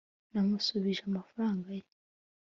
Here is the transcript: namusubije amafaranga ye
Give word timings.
namusubije 0.31 1.01
amafaranga 1.09 1.67
ye 1.79 1.85